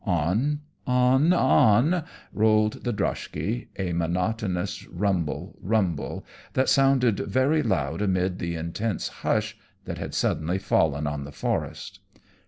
On, 0.03 0.61
on, 0.87 1.31
on 1.31 2.03
rolled 2.33 2.83
the 2.83 2.91
droshky, 2.91 3.67
a 3.77 3.93
monotonous 3.93 4.87
rumble, 4.87 5.55
rumble, 5.61 6.25
that 6.53 6.69
sounded 6.69 7.19
very 7.19 7.61
loud 7.61 8.01
amid 8.01 8.39
the 8.39 8.55
intense 8.55 9.09
hush 9.21 9.55
that 9.85 9.99
had 9.99 10.15
suddenly 10.15 10.57
fallen 10.57 11.05
on 11.05 11.23
the 11.23 11.31
forest. 11.31 11.99